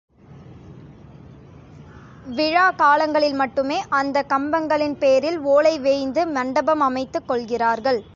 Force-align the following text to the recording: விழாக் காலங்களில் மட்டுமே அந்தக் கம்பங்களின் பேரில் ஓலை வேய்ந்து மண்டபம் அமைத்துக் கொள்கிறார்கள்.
விழாக் 2.25 2.77
காலங்களில் 2.77 3.33
மட்டுமே 3.33 3.83
அந்தக் 3.89 4.29
கம்பங்களின் 4.29 4.97
பேரில் 4.97 5.39
ஓலை 5.39 5.79
வேய்ந்து 5.79 6.27
மண்டபம் 6.27 6.79
அமைத்துக் 6.79 7.27
கொள்கிறார்கள். 7.27 8.03